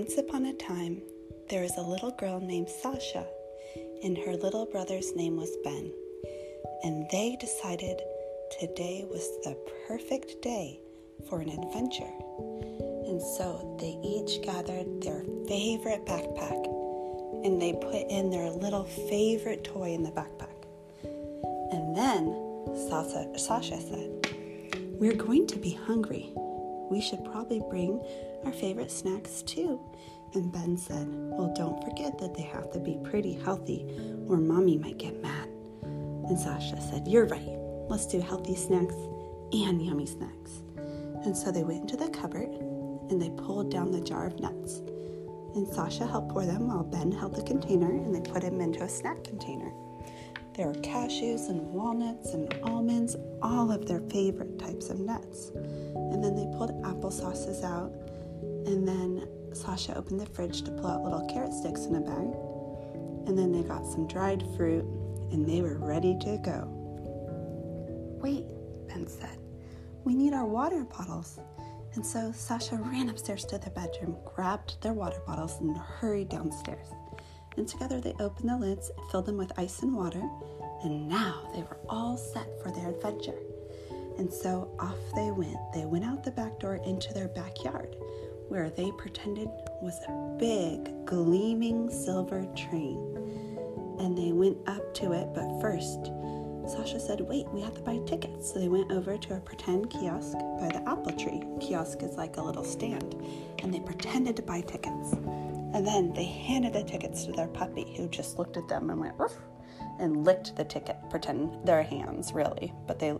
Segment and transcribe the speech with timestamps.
[0.00, 1.02] Once upon a time,
[1.50, 3.26] there was a little girl named Sasha,
[4.02, 5.92] and her little brother's name was Ben.
[6.82, 8.00] And they decided
[8.58, 9.54] today was the
[9.86, 10.80] perfect day
[11.28, 12.10] for an adventure.
[13.08, 16.64] And so they each gathered their favorite backpack
[17.44, 20.64] and they put in their little favorite toy in the backpack.
[21.72, 24.34] And then Sasha, Sasha said,
[24.98, 26.32] We're going to be hungry.
[26.90, 28.04] We should probably bring
[28.44, 29.80] our favorite snacks too.
[30.34, 33.86] And Ben said, Well, don't forget that they have to be pretty healthy
[34.28, 35.48] or mommy might get mad.
[35.82, 37.56] And Sasha said, You're right.
[37.88, 38.94] Let's do healthy snacks
[39.52, 40.62] and yummy snacks.
[41.24, 42.48] And so they went into the cupboard
[43.10, 44.78] and they pulled down the jar of nuts.
[45.54, 48.82] And Sasha helped pour them while Ben held the container and they put them into
[48.82, 49.72] a snack container.
[50.56, 55.50] There were cashews and walnuts and almonds, all of their favorite types of nuts.
[55.54, 57.92] And then they pulled apple sauces out.
[58.66, 62.34] And then Sasha opened the fridge to pull out little carrot sticks in a bag.
[63.26, 64.84] And then they got some dried fruit
[65.32, 66.68] and they were ready to go.
[68.20, 68.44] Wait,
[68.88, 69.38] Ben said.
[70.04, 71.38] We need our water bottles.
[71.94, 76.86] And so Sasha ran upstairs to their bedroom, grabbed their water bottles, and hurried downstairs.
[77.56, 80.22] And together they opened the lids, filled them with ice and water,
[80.82, 83.38] and now they were all set for their adventure.
[84.18, 85.56] And so off they went.
[85.74, 87.96] They went out the back door into their backyard,
[88.48, 89.48] where they pretended
[89.80, 92.98] was a big, gleaming silver train.
[93.98, 96.10] And they went up to it, but first,
[96.66, 98.52] Sasha said, Wait, we have to buy tickets.
[98.52, 101.42] So they went over to a pretend kiosk by the apple tree.
[101.60, 103.16] Kiosk is like a little stand.
[103.60, 105.14] And they pretended to buy tickets.
[105.72, 109.00] And then they handed the tickets to their puppy, who just looked at them and
[109.00, 109.36] went, Oof,
[109.98, 112.72] and licked the ticket, pretend their hands, really.
[112.86, 113.16] But they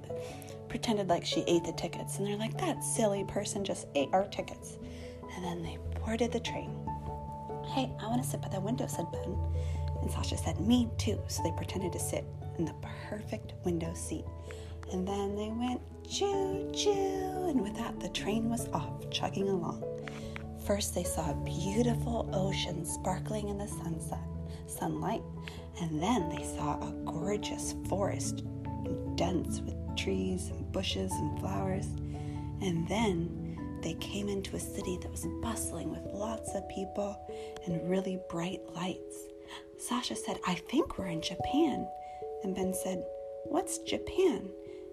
[0.68, 2.18] pretended like she ate the tickets.
[2.18, 4.78] And they're like, That silly person just ate our tickets.
[5.36, 6.70] And then they boarded the train.
[7.66, 9.36] Hey, I want to sit by the window, said Ben.
[10.02, 11.20] And Sasha said, Me too.
[11.28, 12.24] So they pretended to sit
[12.58, 12.74] in the
[13.08, 14.24] perfect window seat.
[14.92, 19.84] And then they went choo choo, and with that, the train was off, chugging along.
[20.66, 24.18] First, they saw a beautiful ocean sparkling in the sunset,
[24.66, 25.22] sunlight,
[25.80, 28.44] and then they saw a gorgeous forest,
[29.16, 31.86] dense with trees and bushes and flowers.
[32.62, 37.18] And then they came into a city that was bustling with lots of people
[37.66, 39.16] and really bright lights.
[39.78, 41.88] Sasha said, I think we're in Japan.
[42.44, 43.02] And Ben said,
[43.44, 44.48] What's Japan?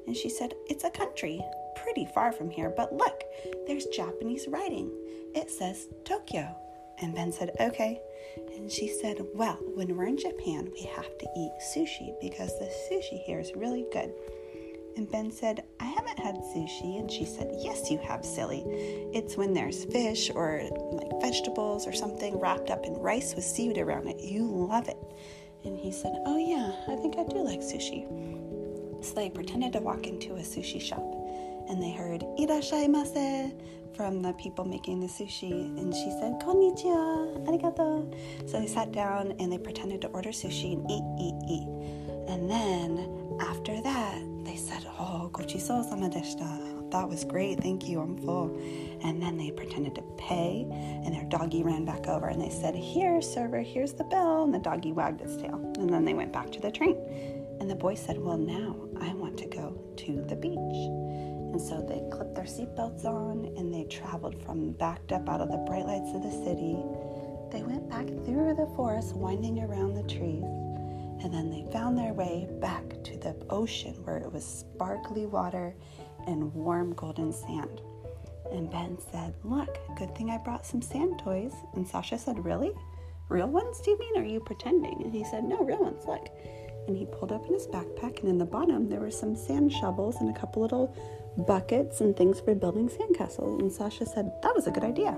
[0.07, 1.41] And she said, It's a country
[1.83, 3.23] pretty far from here, but look,
[3.65, 4.91] there's Japanese writing.
[5.35, 6.55] It says Tokyo.
[6.99, 8.01] And Ben said, Okay.
[8.55, 12.65] And she said, Well, when we're in Japan, we have to eat sushi because the
[12.89, 14.11] sushi here is really good.
[14.95, 16.99] And Ben said, I haven't had sushi.
[16.99, 18.63] And she said, Yes, you have, silly.
[19.13, 20.61] It's when there's fish or
[20.91, 24.19] like vegetables or something wrapped up in rice with seaweed around it.
[24.19, 24.97] You love it.
[25.65, 28.07] And he said, Oh, yeah, I think I do like sushi.
[29.05, 31.16] So they pretended to walk into a sushi shop
[31.69, 33.53] and they heard irashaimase
[33.95, 35.51] from the people making the sushi.
[35.51, 38.49] And she said, Konnichiwa, arigato.
[38.49, 41.67] So they sat down and they pretended to order sushi and eat, eat, eat.
[42.27, 47.59] And then after that, they said, Oh, gochiso sama deshita that was great.
[47.61, 47.99] Thank you.
[47.99, 48.57] I'm full.
[49.03, 52.75] And then they pretended to pay, and their doggy ran back over and they said,
[52.75, 54.43] Here, server, here's the bill.
[54.43, 55.55] And the doggy wagged its tail.
[55.77, 56.97] And then they went back to the train.
[57.59, 61.36] And the boy said, Well, now I want to go to the beach.
[61.57, 65.49] And so they clipped their seatbelts on and they traveled from backed up out of
[65.49, 66.77] the bright lights of the city.
[67.51, 70.43] They went back through the forest, winding around the trees.
[70.43, 75.73] And then they found their way back to the ocean where it was sparkly water
[76.27, 77.81] and warm golden sand.
[78.51, 81.55] And Ben said, Look, good thing I brought some sand toys.
[81.73, 82.71] And Sasha said, Really?
[83.29, 84.15] Real ones, do you mean?
[84.15, 85.01] Or are you pretending?
[85.03, 86.29] And he said, No, real ones, look.
[86.87, 89.73] And he pulled up in his backpack, and in the bottom there were some sand
[89.73, 90.95] shovels and a couple little
[91.45, 93.59] buckets and things for building sandcastles.
[93.59, 95.11] And Sasha said, That was a good idea.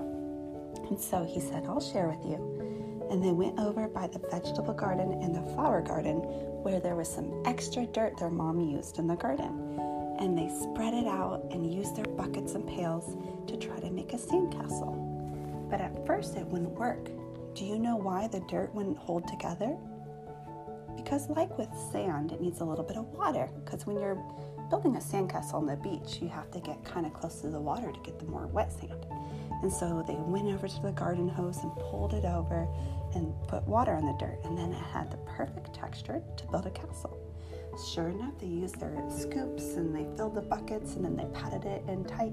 [0.88, 3.08] And so he said, I'll share with you.
[3.10, 6.16] And they went over by the vegetable garden and the flower garden
[6.62, 9.70] where there was some extra dirt their mom used in the garden
[10.20, 13.16] and they spread it out and used their buckets and pails
[13.48, 15.70] to try to make a sandcastle.
[15.70, 17.08] But at first it wouldn't work.
[17.54, 19.76] Do you know why the dirt wouldn't hold together?
[20.94, 23.48] Because, like with sand, it needs a little bit of water.
[23.64, 24.22] Because when you're
[24.70, 27.60] building a sandcastle on the beach, you have to get kind of close to the
[27.60, 29.04] water to get the more wet sand.
[29.62, 32.66] And so they went over to the garden hose and pulled it over
[33.14, 34.38] and put water on the dirt.
[34.44, 37.18] And then it had the perfect texture to build a castle.
[37.92, 41.64] Sure enough, they used their scoops and they filled the buckets and then they patted
[41.64, 42.32] it in tight.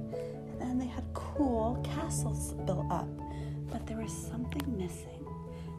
[0.59, 3.07] And then they had cool castles built up.
[3.71, 5.25] but there was something missing.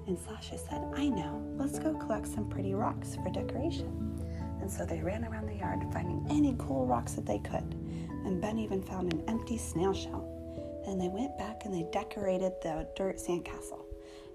[0.07, 4.28] And Sasha said, I know, let's go collect some pretty rocks for decoration.
[4.69, 7.75] And so they ran around the yard finding any cool rocks that they could.
[8.27, 10.29] And Ben even found an empty snail shell.
[10.87, 13.81] And they went back and they decorated the dirt sandcastle.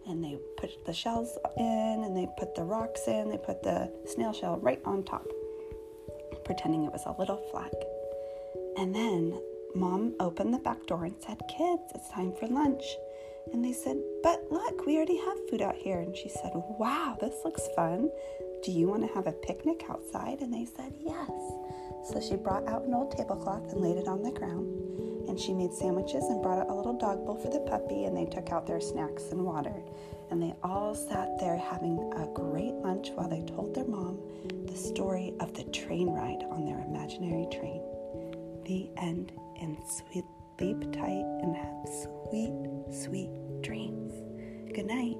[0.07, 3.93] And they put the shells in and they put the rocks in, they put the
[4.07, 5.27] snail shell right on top,
[6.45, 7.71] pretending it was a little flag.
[8.75, 9.39] And then
[9.75, 12.83] mom opened the back door and said, Kids, it's time for lunch.
[13.51, 15.99] And they said, But look, we already have food out here.
[15.99, 18.09] And she said, Wow, this looks fun.
[18.63, 20.39] Do you want to have a picnic outside?
[20.41, 21.29] And they said, Yes.
[22.11, 24.67] So she brought out an old tablecloth and laid it on the ground.
[25.27, 28.05] And she made sandwiches and brought out a little dog bowl for the puppy.
[28.05, 29.75] And they took out their snacks and water.
[30.31, 34.19] And they all sat there having a great lunch while they told their mom
[34.65, 37.81] the story of the train ride on their imaginary train.
[38.65, 39.31] The end.
[39.61, 40.25] And sweet
[40.63, 41.89] sleep tight and have
[42.29, 42.53] sweet,
[42.89, 43.29] sweet
[43.61, 44.13] dreams.
[44.73, 45.17] Good night.